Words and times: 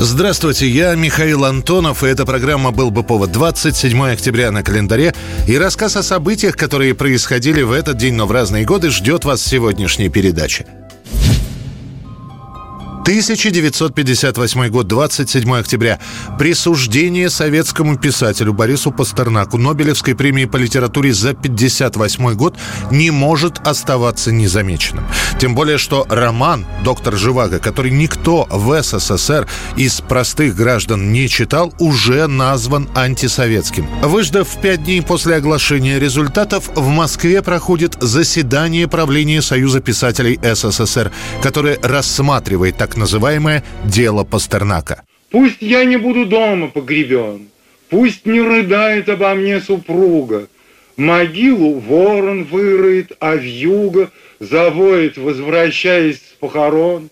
Здравствуйте, 0.00 0.68
я 0.68 0.94
Михаил 0.94 1.44
Антонов, 1.44 2.04
и 2.04 2.06
эта 2.06 2.24
программа 2.24 2.70
«Был 2.70 2.92
бы 2.92 3.02
повод» 3.02 3.32
27 3.32 4.00
октября 4.12 4.52
на 4.52 4.62
календаре. 4.62 5.12
И 5.48 5.58
рассказ 5.58 5.96
о 5.96 6.04
событиях, 6.04 6.56
которые 6.56 6.94
происходили 6.94 7.62
в 7.62 7.72
этот 7.72 7.96
день, 7.96 8.14
но 8.14 8.26
в 8.26 8.30
разные 8.30 8.64
годы, 8.64 8.90
ждет 8.90 9.24
вас 9.24 9.40
в 9.40 9.48
сегодняшней 9.48 10.08
передаче. 10.08 10.66
1958 13.08 14.68
год, 14.68 14.86
27 14.86 15.56
октября. 15.56 15.98
Присуждение 16.38 17.30
советскому 17.30 17.96
писателю 17.96 18.52
Борису 18.52 18.92
Пастернаку 18.92 19.56
Нобелевской 19.56 20.14
премии 20.14 20.44
по 20.44 20.58
литературе 20.58 21.14
за 21.14 21.32
58 21.32 22.34
год 22.34 22.58
не 22.90 23.10
может 23.10 23.66
оставаться 23.66 24.30
незамеченным. 24.30 25.06
Тем 25.40 25.54
более, 25.54 25.78
что 25.78 26.04
роман 26.10 26.66
«Доктор 26.84 27.16
Живаго», 27.16 27.58
который 27.60 27.92
никто 27.92 28.46
в 28.50 28.82
СССР 28.82 29.48
из 29.78 30.02
простых 30.02 30.54
граждан 30.54 31.10
не 31.10 31.30
читал, 31.30 31.72
уже 31.78 32.26
назван 32.26 32.90
антисоветским. 32.94 33.88
Выждав 34.02 34.48
пять 34.60 34.84
дней 34.84 35.00
после 35.00 35.36
оглашения 35.36 35.98
результатов, 35.98 36.68
в 36.74 36.88
Москве 36.88 37.40
проходит 37.40 37.96
заседание 38.02 38.86
правления 38.86 39.40
Союза 39.40 39.80
писателей 39.80 40.38
СССР, 40.42 41.10
которое 41.40 41.78
рассматривает 41.80 42.76
так 42.76 42.97
называемое 42.98 43.64
«дело 43.84 44.24
Пастернака». 44.24 45.04
Пусть 45.30 45.60
я 45.60 45.84
не 45.84 45.96
буду 45.96 46.26
дома 46.26 46.68
погребен, 46.68 47.48
Пусть 47.88 48.26
не 48.26 48.40
рыдает 48.40 49.08
обо 49.08 49.34
мне 49.34 49.60
супруга, 49.60 50.48
Могилу 50.96 51.78
ворон 51.78 52.44
выроет, 52.44 53.12
а 53.20 53.36
вьюга 53.36 54.10
Завоет, 54.40 55.16
возвращаясь 55.16 56.18
с 56.18 56.34
похорон. 56.38 57.10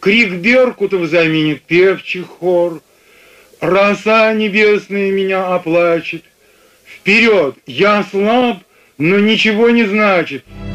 Крик 0.00 0.32
беркутов 0.34 1.08
заменит 1.08 1.62
певчий 1.62 2.22
хор, 2.22 2.80
Роса 3.60 4.32
небесная 4.32 5.10
меня 5.10 5.54
оплачет. 5.54 6.24
Вперед, 6.84 7.56
я 7.66 8.04
слаб, 8.10 8.58
но 8.98 9.18
ничего 9.18 9.70
не 9.70 9.84
значит— 9.84 10.44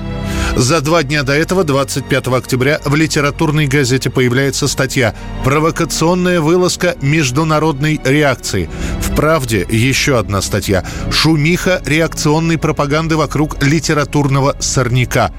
за 0.57 0.81
два 0.81 1.03
дня 1.03 1.21
до 1.21 1.33
этого, 1.33 1.63
25 1.63 2.27
октября, 2.29 2.81
в 2.83 2.95
литературной 2.95 3.67
газете 3.67 4.09
появляется 4.09 4.67
статья 4.67 5.13
«Провокационная 5.43 6.41
вылазка 6.41 6.95
международной 6.99 8.01
реакции». 8.03 8.67
В 8.99 9.15
«Правде» 9.15 9.67
еще 9.69 10.17
одна 10.17 10.41
статья 10.41 10.83
«Шумиха 11.11 11.83
реакционной 11.85 12.57
пропаганды 12.57 13.17
вокруг 13.17 13.63
литературного 13.63 14.55
сорняка». 14.59 15.31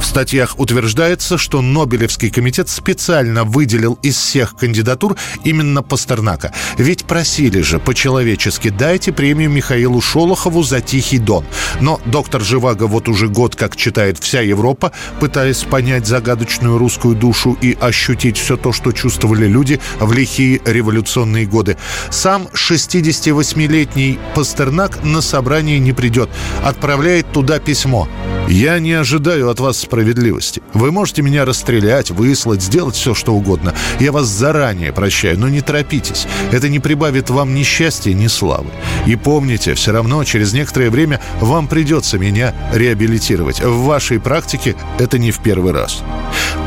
В 0.00 0.04
статьях 0.04 0.58
утверждается, 0.58 1.38
что 1.38 1.62
Нобелевский 1.62 2.30
комитет 2.30 2.68
специально 2.68 3.44
выделил 3.44 3.96
из 4.02 4.16
всех 4.16 4.56
кандидатур 4.56 5.16
именно 5.44 5.82
Пастернака. 5.82 6.52
Ведь 6.78 7.04
просили 7.04 7.60
же 7.60 7.78
по-человечески 7.78 8.70
«дайте 8.70 9.12
премию 9.12 9.50
Михаилу 9.50 10.00
Шолохову 10.00 10.64
за 10.64 10.80
«Тихий 10.80 11.18
дон». 11.18 11.44
Но 11.80 12.00
доктор 12.06 12.42
Живаго 12.42 12.88
вот 12.88 13.08
уже 13.08 13.28
год 13.28 13.54
как 13.54 13.76
читает 13.76 14.18
вся 14.18 14.40
Европа 14.40 14.63
Европа, 14.64 14.92
пытаясь 15.20 15.62
понять 15.64 16.06
загадочную 16.06 16.78
русскую 16.78 17.14
душу 17.14 17.56
и 17.60 17.76
ощутить 17.78 18.38
все 18.38 18.56
то, 18.56 18.72
что 18.72 18.92
чувствовали 18.92 19.46
люди 19.46 19.78
в 20.00 20.10
лихие 20.12 20.62
революционные 20.64 21.44
годы. 21.44 21.76
Сам 22.08 22.48
68-летний 22.54 24.18
Пастернак 24.34 25.04
на 25.04 25.20
собрание 25.20 25.78
не 25.78 25.92
придет, 25.92 26.30
отправляет 26.64 27.30
туда 27.30 27.58
письмо. 27.58 28.08
«Я 28.48 28.78
не 28.78 28.92
ожидаю 28.92 29.50
от 29.50 29.60
вас 29.60 29.78
справедливости. 29.78 30.62
Вы 30.74 30.92
можете 30.92 31.22
меня 31.22 31.44
расстрелять, 31.44 32.10
выслать, 32.10 32.62
сделать 32.62 32.94
все, 32.94 33.14
что 33.14 33.34
угодно. 33.34 33.74
Я 34.00 34.12
вас 34.12 34.26
заранее 34.26 34.92
прощаю, 34.92 35.38
но 35.38 35.48
не 35.48 35.60
торопитесь. 35.60 36.26
Это 36.52 36.68
не 36.68 36.78
прибавит 36.78 37.30
вам 37.30 37.54
ни 37.54 37.62
счастья, 37.62 38.12
ни 38.12 38.26
славы. 38.26 38.70
И 39.06 39.16
помните, 39.16 39.74
все 39.74 39.92
равно 39.92 40.22
через 40.24 40.52
некоторое 40.52 40.90
время 40.90 41.20
вам 41.40 41.68
придется 41.68 42.18
меня 42.18 42.54
реабилитировать. 42.72 43.60
В 43.60 43.84
вашей 43.84 44.20
практике 44.20 44.76
это 44.98 45.18
не 45.18 45.30
в 45.30 45.40
первый 45.40 45.72
раз. 45.72 46.02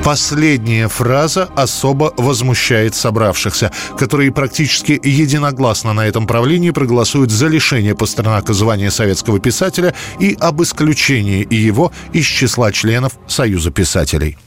Последняя 0.07 0.87
фраза 0.87 1.49
особо 1.53 2.13
возмущает 2.15 2.95
собравшихся, 2.95 3.73
которые 3.99 4.31
практически 4.31 4.97
единогласно 5.03 5.91
на 5.91 6.07
этом 6.07 6.25
правлении 6.25 6.69
проголосуют 6.69 7.29
за 7.29 7.47
лишение 7.47 7.93
Пастернака 7.93 8.53
звания 8.53 8.89
советского 8.89 9.41
писателя 9.41 9.93
и 10.17 10.37
об 10.39 10.61
исключении 10.61 11.45
его 11.53 11.91
из 12.13 12.23
числа 12.23 12.71
членов 12.71 13.19
Союза 13.27 13.69
писателей. 13.69 14.37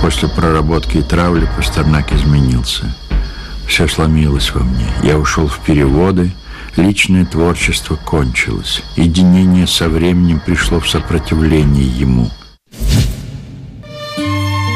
После 0.00 0.26
проработки 0.26 0.96
и 0.96 1.02
травли 1.02 1.46
Пастернак 1.54 2.10
изменился. 2.14 2.86
Все 3.68 3.88
сломилось 3.88 4.54
во 4.54 4.62
мне. 4.62 4.86
Я 5.02 5.18
ушел 5.18 5.48
в 5.48 5.58
переводы, 5.58 6.32
личное 6.76 7.26
творчество 7.26 7.96
кончилось. 7.96 8.80
Единение 8.96 9.66
со 9.66 9.90
временем 9.90 10.40
пришло 10.40 10.80
в 10.80 10.88
сопротивление 10.88 11.86
ему– 11.86 12.30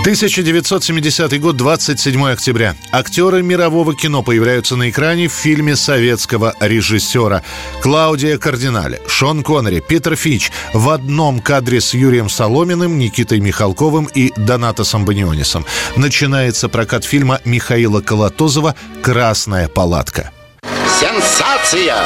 1970 0.04 1.40
год, 1.40 1.56
27 1.56 2.28
октября. 2.28 2.76
Актеры 2.92 3.42
мирового 3.42 3.96
кино 3.96 4.22
появляются 4.22 4.76
на 4.76 4.90
экране 4.90 5.28
в 5.28 5.32
фильме 5.32 5.76
советского 5.76 6.52
режиссера. 6.60 7.42
Клаудия 7.80 8.36
Кардинале, 8.36 9.00
Шон 9.08 9.42
Коннери, 9.42 9.80
Питер 9.80 10.14
Фич 10.14 10.52
в 10.74 10.90
одном 10.90 11.40
кадре 11.40 11.80
с 11.80 11.94
Юрием 11.94 12.28
Соломиным, 12.28 12.98
Никитой 12.98 13.40
Михалковым 13.40 14.04
и 14.14 14.30
Донатосом 14.36 15.06
Банионисом. 15.06 15.64
Начинается 15.96 16.68
прокат 16.68 17.04
фильма 17.04 17.40
Михаила 17.46 18.02
Колотозова 18.02 18.74
«Красная 19.00 19.68
палатка». 19.68 20.32
Сенсация! 21.00 21.96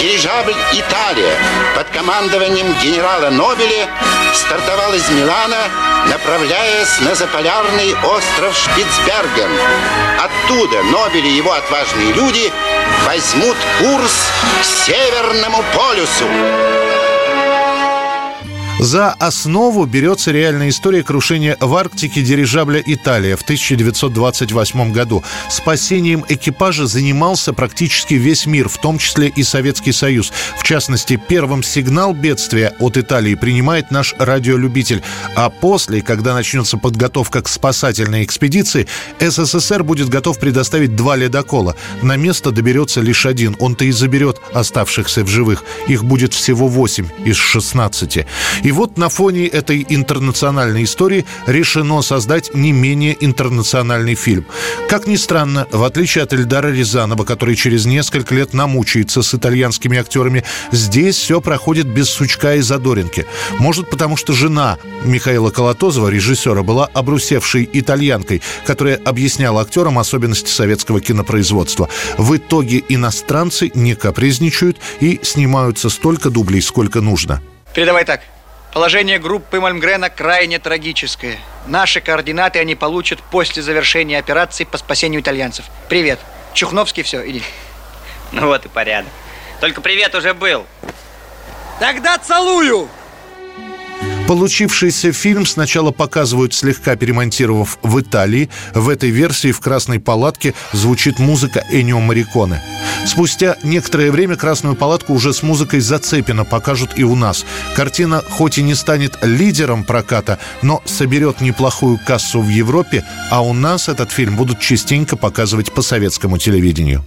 Дирижабль 0.00 0.56
«Италия» 0.72 1.36
под 1.76 1.88
командованием 1.90 2.66
генерала 2.82 3.30
Нобеля 3.30 3.88
стартовал 4.34 4.92
из 4.94 5.08
Милана, 5.10 5.68
направляясь 6.08 7.00
на 7.00 7.14
заполярный 7.14 7.94
остров 7.94 8.56
Шпицберген. 8.56 9.50
Оттуда 10.18 10.82
Нобель 10.82 11.26
и 11.26 11.36
его 11.36 11.52
отважные 11.52 12.12
люди 12.12 12.52
возьмут 13.06 13.56
курс 13.78 14.26
к 14.60 14.64
Северному 14.64 15.62
полюсу. 15.72 16.26
За 18.80 19.12
основу 19.12 19.86
берется 19.86 20.32
реальная 20.32 20.68
история 20.68 21.04
крушения 21.04 21.56
в 21.60 21.74
Арктике 21.76 22.22
дирижабля 22.22 22.82
«Италия» 22.84 23.36
в 23.36 23.42
1928 23.42 24.92
году. 24.92 25.22
Спасением 25.48 26.24
экипажа 26.28 26.86
занимался 26.86 27.52
практически 27.52 28.14
весь 28.14 28.46
мир, 28.46 28.68
в 28.68 28.78
том 28.78 28.98
числе 28.98 29.28
и 29.28 29.44
Советский 29.44 29.92
Союз. 29.92 30.32
В 30.58 30.64
частности, 30.64 31.16
первым 31.16 31.62
сигнал 31.62 32.14
бедствия 32.14 32.74
от 32.80 32.96
Италии 32.96 33.36
принимает 33.36 33.92
наш 33.92 34.14
радиолюбитель. 34.18 35.02
А 35.36 35.50
после, 35.50 36.02
когда 36.02 36.34
начнется 36.34 36.76
подготовка 36.76 37.42
к 37.42 37.48
спасательной 37.48 38.24
экспедиции, 38.24 38.88
СССР 39.20 39.84
будет 39.84 40.08
готов 40.08 40.40
предоставить 40.40 40.96
два 40.96 41.14
ледокола. 41.14 41.76
На 42.02 42.16
место 42.16 42.50
доберется 42.50 43.00
лишь 43.00 43.24
один. 43.24 43.56
Он-то 43.60 43.84
и 43.84 43.92
заберет 43.92 44.40
оставшихся 44.52 45.22
в 45.22 45.28
живых. 45.28 45.62
Их 45.86 46.02
будет 46.02 46.34
всего 46.34 46.66
8 46.66 47.06
из 47.24 47.36
16. 47.36 48.26
И 48.64 48.72
вот 48.72 48.96
на 48.96 49.08
фоне 49.10 49.46
этой 49.46 49.86
интернациональной 49.88 50.84
истории 50.84 51.26
решено 51.46 52.02
создать 52.02 52.54
не 52.54 52.72
менее 52.72 53.14
интернациональный 53.20 54.14
фильм. 54.14 54.46
Как 54.88 55.06
ни 55.06 55.16
странно, 55.16 55.68
в 55.70 55.84
отличие 55.84 56.24
от 56.24 56.32
Эльдара 56.32 56.68
Рязанова, 56.68 57.24
который 57.24 57.56
через 57.56 57.84
несколько 57.84 58.34
лет 58.34 58.54
намучается 58.54 59.22
с 59.22 59.34
итальянскими 59.34 59.98
актерами, 59.98 60.44
здесь 60.72 61.16
все 61.16 61.42
проходит 61.42 61.86
без 61.86 62.08
сучка 62.08 62.56
и 62.56 62.60
задоринки. 62.60 63.26
Может, 63.58 63.90
потому 63.90 64.16
что 64.16 64.32
жена 64.32 64.78
Михаила 65.04 65.50
Колотозова, 65.50 66.08
режиссера, 66.08 66.62
была 66.62 66.86
обрусевшей 66.86 67.68
итальянкой, 67.70 68.40
которая 68.66 68.96
объясняла 68.96 69.60
актерам 69.60 69.98
особенности 69.98 70.48
советского 70.48 71.02
кинопроизводства. 71.02 71.90
В 72.16 72.34
итоге 72.34 72.82
иностранцы 72.88 73.70
не 73.74 73.94
капризничают 73.94 74.78
и 75.00 75.20
снимаются 75.22 75.90
столько 75.90 76.30
дублей, 76.30 76.62
сколько 76.62 77.02
нужно. 77.02 77.42
Передавай 77.74 78.04
так. 78.06 78.20
Положение 78.74 79.20
группы 79.20 79.60
Мальмгрена 79.60 80.10
крайне 80.10 80.58
трагическое. 80.58 81.38
Наши 81.68 82.00
координаты 82.00 82.58
они 82.58 82.74
получат 82.74 83.20
после 83.22 83.62
завершения 83.62 84.18
операции 84.18 84.64
по 84.64 84.78
спасению 84.78 85.20
итальянцев. 85.20 85.64
Привет. 85.88 86.18
Чухновский, 86.54 87.04
все, 87.04 87.24
иди. 87.24 87.40
Ну 88.32 88.48
вот 88.48 88.66
и 88.66 88.68
порядок. 88.68 89.12
Только 89.60 89.80
привет 89.80 90.16
уже 90.16 90.34
был. 90.34 90.66
Тогда 91.78 92.18
целую! 92.18 92.88
Получившийся 94.26 95.12
фильм 95.12 95.44
сначала 95.44 95.90
показывают 95.90 96.54
слегка 96.54 96.96
перемонтировав 96.96 97.78
в 97.82 98.00
Италии. 98.00 98.48
В 98.72 98.88
этой 98.88 99.10
версии 99.10 99.52
в 99.52 99.60
«Красной 99.60 100.00
палатке» 100.00 100.54
звучит 100.72 101.18
музыка 101.18 101.62
Энио 101.70 102.00
Мариконе. 102.00 102.62
Спустя 103.06 103.56
некоторое 103.62 104.10
время 104.10 104.36
«Красную 104.36 104.76
палатку» 104.76 105.12
уже 105.12 105.34
с 105.34 105.42
музыкой 105.42 105.80
Зацепина 105.80 106.46
покажут 106.46 106.92
и 106.96 107.04
у 107.04 107.14
нас. 107.14 107.44
Картина 107.76 108.22
хоть 108.30 108.56
и 108.56 108.62
не 108.62 108.74
станет 108.74 109.18
лидером 109.20 109.84
проката, 109.84 110.38
но 110.62 110.82
соберет 110.86 111.42
неплохую 111.42 112.00
кассу 112.04 112.40
в 112.40 112.48
Европе, 112.48 113.04
а 113.30 113.42
у 113.42 113.52
нас 113.52 113.90
этот 113.90 114.10
фильм 114.10 114.36
будут 114.36 114.58
частенько 114.58 115.16
показывать 115.16 115.70
по 115.70 115.82
советскому 115.82 116.38
телевидению. 116.38 117.04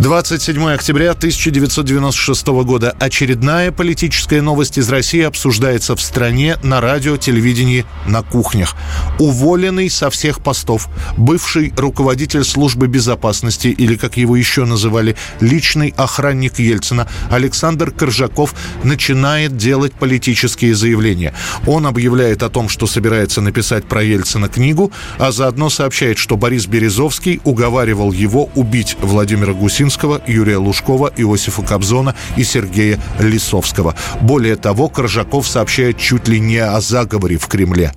27 0.00 0.62
октября 0.72 1.12
1996 1.12 2.46
года. 2.64 2.94
Очередная 3.00 3.72
политическая 3.72 4.42
новость 4.42 4.76
из 4.76 4.90
России 4.90 5.22
обсуждается 5.22 5.96
в 5.96 6.02
стране, 6.02 6.58
на 6.62 6.82
радио, 6.82 7.16
телевидении, 7.16 7.86
на 8.06 8.22
кухнях. 8.22 8.76
Уволенный 9.18 9.88
со 9.88 10.10
всех 10.10 10.42
постов, 10.42 10.88
бывший 11.16 11.72
руководитель 11.76 12.44
службы 12.44 12.88
безопасности, 12.88 13.68
или, 13.68 13.96
как 13.96 14.18
его 14.18 14.36
еще 14.36 14.66
называли, 14.66 15.16
личный 15.40 15.94
охранник 15.96 16.58
Ельцина, 16.58 17.08
Александр 17.30 17.90
Коржаков 17.90 18.54
начинает 18.84 19.56
делать 19.56 19.94
политические 19.94 20.74
заявления. 20.74 21.32
Он 21.66 21.86
объявляет 21.86 22.42
о 22.42 22.50
том, 22.50 22.68
что 22.68 22.86
собирается 22.86 23.40
написать 23.40 23.86
про 23.86 24.02
Ельцина 24.02 24.48
книгу, 24.48 24.92
а 25.18 25.32
заодно 25.32 25.70
сообщает, 25.70 26.18
что 26.18 26.36
Борис 26.36 26.66
Березовский 26.66 27.40
уговаривал 27.44 28.12
его 28.12 28.50
убить 28.54 28.98
Владимира 29.00 29.54
Гусинского 29.54 29.85
Вышинского, 29.86 30.20
Юрия 30.26 30.56
Лужкова, 30.56 31.12
Иосифа 31.16 31.62
Кобзона 31.62 32.16
и 32.36 32.42
Сергея 32.42 32.98
Лисовского. 33.20 33.94
Более 34.20 34.56
того, 34.56 34.88
Коржаков 34.88 35.46
сообщает 35.46 35.96
чуть 35.96 36.26
ли 36.26 36.40
не 36.40 36.58
о 36.58 36.80
заговоре 36.80 37.38
в 37.38 37.46
Кремле. 37.46 37.92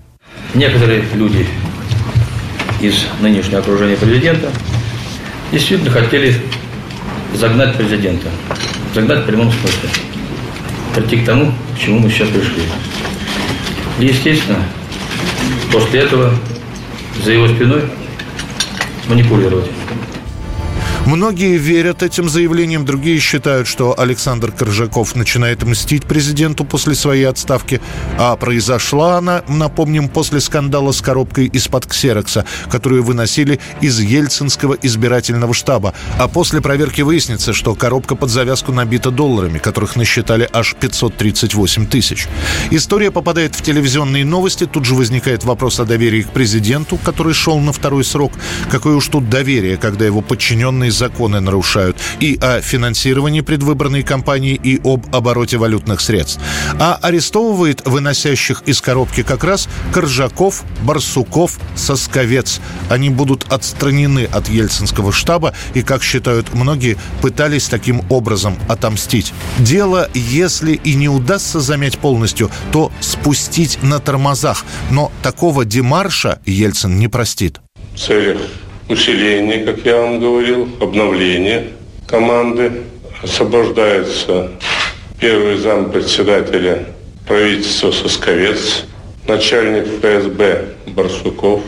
Некоторые 0.54 1.04
люди 1.16 1.48
из 2.80 3.06
нынешнего 3.22 3.62
окружения 3.62 3.96
президента 3.96 4.52
действительно 5.52 5.90
хотели 5.90 6.36
загнать 7.34 7.76
президента. 7.76 8.28
Загнать 8.94 9.24
в 9.24 9.26
прямом 9.26 9.52
смысле. 9.52 9.90
Прийти 10.94 11.18
к 11.18 11.26
тому, 11.26 11.52
к 11.76 11.80
чему 11.80 12.00
мы 12.00 12.12
сейчас 12.12 12.30
пришли. 12.30 12.62
И, 14.00 14.06
естественно, 14.06 14.60
после 15.72 16.02
этого 16.02 16.32
за 17.26 17.32
его 17.32 17.48
спиной 17.48 17.82
манипулировать. 19.08 19.79
Многие 21.06 21.58
верят 21.58 22.04
этим 22.04 22.30
заявлениям, 22.30 22.86
другие 22.86 23.20
считают, 23.20 23.68
что 23.68 24.00
Александр 24.00 24.52
Коржаков 24.52 25.16
начинает 25.16 25.64
мстить 25.64 26.04
президенту 26.04 26.66
после 26.66 26.94
своей 26.94 27.24
отставки, 27.24 27.82
а 28.18 28.36
произошла 28.36 29.18
она, 29.18 29.44
напомним, 29.48 30.10
после 30.10 30.40
скандала 30.40 30.92
с 30.92 31.02
коробкой 31.02 31.48
из-под 31.48 31.88
ксерокса, 31.88 32.46
которую 32.70 33.04
выносили 33.04 33.60
из 33.82 34.00
Ельцинского 34.00 34.78
избирательного 34.82 35.54
штаба. 35.54 35.94
А 36.18 36.28
после 36.28 36.62
проверки 36.62 37.02
выяснится, 37.02 37.54
что 37.54 37.76
коробка 37.76 38.16
под 38.16 38.30
завязку 38.30 38.72
набита 38.72 39.10
долларами, 39.10 39.58
которых 39.58 39.96
насчитали 39.96 40.48
аж 40.52 40.76
538 40.80 41.88
тысяч. 41.88 42.28
История 42.72 43.10
попадает 43.10 43.56
в 43.56 43.62
телевизионные 43.62 44.26
новости, 44.26 44.66
тут 44.66 44.86
же 44.86 44.96
возникает 44.96 45.44
вопрос 45.44 45.80
о 45.80 45.86
доверии 45.86 46.22
к 46.22 46.30
президенту, 46.30 46.98
который 46.98 47.34
шел 47.34 47.60
на 47.60 47.74
второй 47.74 48.04
срок. 48.04 48.34
Какое 48.70 48.96
уж 48.96 49.08
тут 49.08 49.30
доверие, 49.30 49.78
когда 49.78 50.06
его 50.06 50.22
подчиненные 50.22 50.89
законы 50.90 51.40
нарушают, 51.40 51.98
и 52.20 52.38
о 52.42 52.62
финансировании 52.62 53.42
предвыборной 53.42 54.04
кампании, 54.04 54.60
и 54.62 54.80
об 54.84 55.14
обороте 55.16 55.58
валютных 55.58 56.02
средств. 56.02 56.40
А 56.80 57.00
арестовывает 57.02 57.86
выносящих 57.86 58.64
из 58.66 58.82
коробки 58.82 59.24
как 59.24 59.44
раз 59.44 59.68
Коржаков, 59.94 60.64
Барсуков, 60.84 61.60
Сосковец. 61.76 62.62
Они 62.90 63.10
будут 63.10 63.52
отстранены 63.52 64.26
от 64.32 64.50
Ельцинского 64.50 65.12
штаба 65.12 65.54
и, 65.74 65.82
как 65.82 66.04
считают 66.04 66.54
многие, 66.54 66.98
пытались 67.22 67.68
таким 67.68 68.04
образом 68.10 68.58
отомстить. 68.68 69.34
Дело, 69.58 70.10
если 70.14 70.74
и 70.74 70.96
не 70.96 71.10
удастся 71.10 71.60
замять 71.60 71.98
полностью, 71.98 72.50
то 72.72 72.92
спустить 73.00 73.82
на 73.82 74.00
тормозах. 74.00 74.66
Но 74.92 75.12
такого 75.22 75.66
демарша 75.66 76.40
Ельцин 76.46 76.98
не 76.98 77.08
простит. 77.08 77.60
В 77.96 78.00
целях 78.00 78.38
усиление, 78.90 79.64
как 79.64 79.86
я 79.86 80.02
вам 80.02 80.20
говорил, 80.20 80.68
обновление 80.82 81.68
команды. 82.08 82.84
Освобождается 83.22 84.52
первый 85.20 85.58
зам 85.58 85.92
председателя 85.92 86.86
правительства 87.28 87.92
Сосковец, 87.92 88.86
начальник 89.28 89.86
ФСБ 90.02 90.76
Барсуков, 90.88 91.62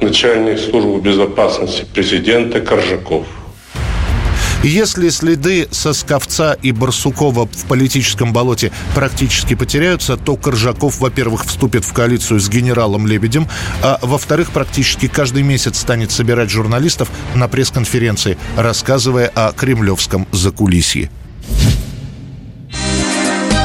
начальник 0.00 0.58
службы 0.58 1.00
безопасности 1.00 1.86
президента 1.92 2.60
Коржаков– 2.60 3.26
если 4.62 5.08
следы 5.08 5.68
Сосковца 5.70 6.56
и 6.62 6.72
Барсукова 6.72 7.46
в 7.46 7.64
политическом 7.66 8.32
болоте 8.32 8.72
практически 8.94 9.54
потеряются, 9.54 10.16
то 10.16 10.36
Коржаков, 10.36 11.00
во-первых, 11.00 11.44
вступит 11.44 11.84
в 11.84 11.92
коалицию 11.92 12.40
с 12.40 12.48
генералом 12.48 13.06
Лебедем, 13.06 13.48
а 13.82 13.98
во-вторых, 14.02 14.50
практически 14.52 15.08
каждый 15.08 15.42
месяц 15.42 15.80
станет 15.80 16.12
собирать 16.12 16.50
журналистов 16.50 17.10
на 17.34 17.48
пресс-конференции, 17.48 18.38
рассказывая 18.56 19.28
о 19.34 19.52
кремлевском 19.52 20.28
закулисье. 20.32 21.10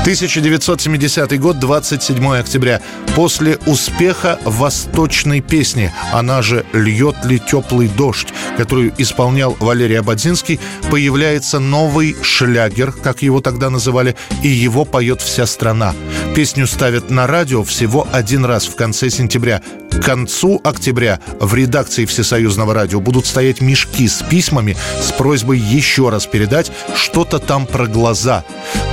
1970 0.07 1.37
год, 1.37 1.59
27 1.59 2.37
октября. 2.37 2.81
После 3.13 3.57
успеха 3.65 4.39
«Восточной 4.45 5.41
песни», 5.41 5.91
она 6.13 6.41
же 6.41 6.65
«Льет 6.71 7.25
ли 7.25 7.41
теплый 7.41 7.89
дождь», 7.89 8.29
которую 8.55 8.93
исполнял 8.97 9.57
Валерий 9.59 9.99
Абадзинский, 9.99 10.61
появляется 10.89 11.59
новый 11.59 12.15
шлягер, 12.21 12.93
как 12.93 13.21
его 13.21 13.41
тогда 13.41 13.69
называли, 13.69 14.15
и 14.43 14.47
его 14.47 14.85
поет 14.85 15.19
вся 15.19 15.45
страна. 15.45 15.93
Песню 16.33 16.67
ставят 16.67 17.09
на 17.09 17.27
радио 17.27 17.65
всего 17.65 18.07
один 18.09 18.45
раз 18.45 18.65
в 18.65 18.77
конце 18.77 19.09
сентября. 19.09 19.61
К 19.97 20.01
концу 20.07 20.61
октября 20.63 21.19
в 21.39 21.53
редакции 21.53 22.05
Всесоюзного 22.05 22.73
радио 22.73 23.01
будут 23.01 23.25
стоять 23.25 23.61
мешки 23.61 24.07
с 24.07 24.21
письмами 24.21 24.77
с 25.01 25.11
просьбой 25.11 25.59
еще 25.59 26.09
раз 26.09 26.25
передать 26.25 26.71
что-то 26.95 27.39
там 27.39 27.65
про 27.65 27.87
глаза. 27.87 28.43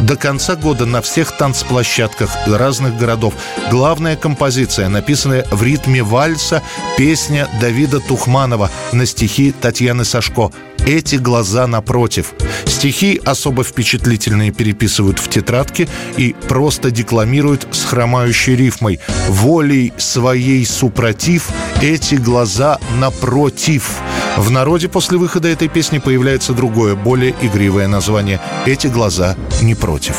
До 0.00 0.16
конца 0.16 0.56
года 0.56 0.86
на 0.86 1.02
всех 1.02 1.36
танцплощадках 1.36 2.30
разных 2.46 2.96
городов 2.96 3.34
главная 3.70 4.16
композиция, 4.16 4.88
написанная 4.88 5.44
в 5.50 5.62
ритме 5.62 6.02
вальса, 6.02 6.62
песня 6.96 7.48
Давида 7.60 8.00
Тухманова 8.00 8.70
на 8.92 9.06
стихи 9.06 9.52
Татьяны 9.52 10.04
Сашко 10.04 10.50
эти 10.86 11.16
глаза 11.16 11.66
напротив. 11.66 12.34
Стихи 12.66 13.20
особо 13.24 13.64
впечатлительные 13.64 14.52
переписывают 14.52 15.18
в 15.18 15.28
тетрадке 15.28 15.88
и 16.16 16.34
просто 16.48 16.90
декламируют 16.90 17.66
с 17.70 17.84
хромающей 17.84 18.54
рифмой. 18.54 19.00
Волей 19.28 19.92
своей 19.96 20.64
супротив 20.66 21.48
эти 21.82 22.16
глаза 22.16 22.78
напротив. 22.98 23.90
В 24.36 24.50
народе 24.50 24.88
после 24.88 25.18
выхода 25.18 25.48
этой 25.48 25.68
песни 25.68 25.98
появляется 25.98 26.52
другое, 26.52 26.96
более 26.96 27.34
игривое 27.40 27.86
название 27.86 28.40
«Эти 28.66 28.88
глаза 28.88 29.36
не 29.62 29.74
против». 29.74 30.16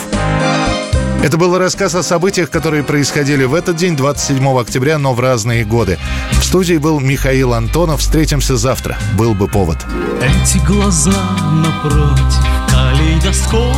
Это 1.25 1.37
был 1.37 1.57
рассказ 1.57 1.95
о 1.95 2.03
событиях, 2.03 2.51
которые 2.51 2.83
происходили 2.83 3.45
в 3.45 3.55
этот 3.55 3.77
день, 3.77 3.95
27 3.95 4.59
октября, 4.59 4.99
но 4.99 5.15
в 5.15 5.19
разные 5.19 5.65
годы. 5.65 5.97
В 6.33 6.43
студии 6.43 6.77
был 6.77 6.99
Михаил 6.99 7.55
Антонов. 7.55 8.01
Встретимся 8.01 8.57
завтра. 8.57 8.95
Был 9.17 9.33
бы 9.33 9.47
повод. 9.47 9.79
Эти 10.21 10.59
глаза 10.59 11.19
напротив 11.63 12.45
калейдоскоп 12.69 13.75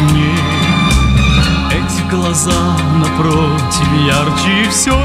огней 0.00 0.34
Эти 1.70 2.10
глаза 2.10 2.76
напротив 2.98 3.86
ярче 4.04 4.68
все 4.70 4.98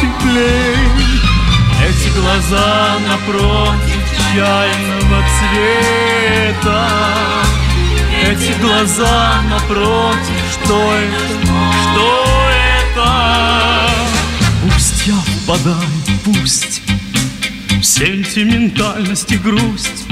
теплей 0.00 0.74
Эти 1.86 2.08
глаза 2.18 2.96
напротив 3.06 4.02
чайного 4.34 5.22
цвета 5.38 6.88
эти 8.30 8.52
глаза 8.60 9.42
напротив, 9.50 10.42
что 10.52 10.92
это, 10.92 11.46
что 11.82 12.50
это? 12.90 13.90
Пусть 14.62 15.06
я 15.06 15.14
впадаю, 15.14 15.78
пусть 16.24 16.82
в 17.84 17.86
сентиментальность 17.86 19.30
и 19.30 19.36
грусть 19.36 20.04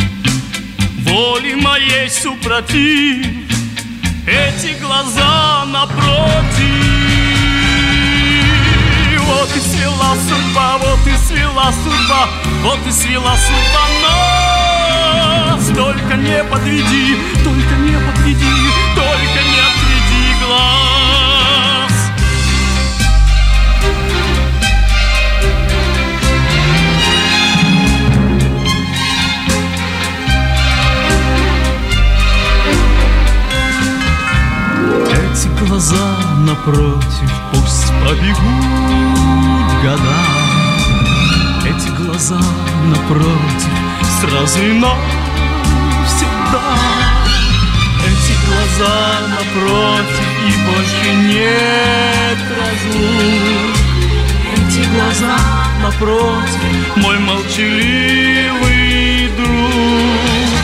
Воли 1.07 1.55
моей 1.55 2.11
супротив 2.11 3.27
Эти 4.27 4.79
глаза 4.81 5.65
напротив 5.65 6.03
Вот 9.27 9.49
и 9.57 9.61
свела 9.61 10.15
судьба, 10.29 10.79
вот 10.79 11.07
и 11.07 11.17
свела 11.27 11.73
судьба 11.73 12.29
Вот 12.63 12.79
и 12.87 12.93
свела 12.93 13.37
судьба 13.37 14.42
глаз 15.13 15.67
Только 15.75 16.17
не 16.17 16.45
подведи, 16.45 17.17
только 17.45 17.75
не 17.77 17.97
подведи 17.99 18.57
Только 18.95 19.41
не 19.51 19.61
отведи 19.69 20.35
глаз. 20.45 20.93
Эти 35.11 35.49
глаза 35.65 36.07
напротив 36.47 37.31
пусть 37.53 37.93
побегут 38.01 39.73
года 39.83 40.32
Глаза 42.23 42.47
напротив, 42.85 43.75
сразу 44.21 44.63
и 44.63 44.73
навсегда. 44.75 46.63
Эти 48.07 48.35
глаза 48.47 48.97
напротив, 49.29 50.29
и 50.47 50.49
больше 50.69 51.09
нет 51.35 52.39
разлук. 52.57 53.75
Эти 54.55 54.83
глаза 54.95 55.37
напротив, 55.83 56.73
мой 56.95 57.19
молчаливый 57.19 59.29
друг. 59.37 60.55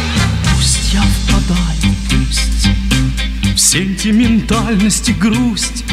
Пусть 0.55 0.87
я 0.95 1.03
впадаю, 1.03 1.91
пусть 2.09 2.69
в 3.53 3.59
сентиментальности 3.59 5.11
грусть, 5.11 5.85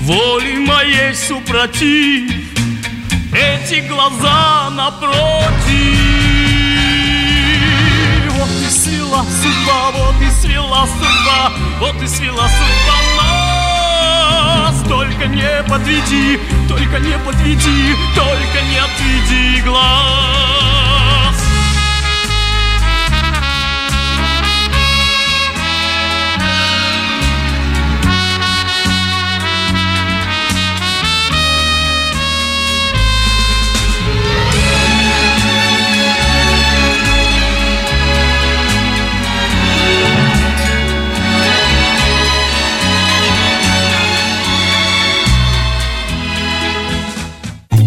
Волей 0.00 0.58
моей 0.66 1.14
супротив, 1.14 2.43
эти 3.34 3.80
глаза 3.88 4.70
напротив. 4.70 5.14
Вот 8.30 8.48
и 8.48 8.70
свела 8.70 9.24
судьба, 9.24 9.90
вот 9.92 10.14
и 10.22 10.30
свела 10.30 10.86
судьба, 10.86 11.52
вот 11.80 12.02
и 12.02 12.06
свела 12.06 12.48
судьба 12.48 12.96
нас. 13.18 14.82
Только 14.88 15.26
не 15.26 15.62
подведи, 15.68 16.38
только 16.68 16.98
не 17.00 17.18
подведи, 17.18 17.96
только 18.14 18.62
не 18.70 18.78
отведи 18.78 19.62
глаз. 19.62 20.63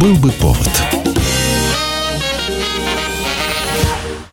Был 0.08 0.16
бы 0.16 0.32
повод. 0.32 0.87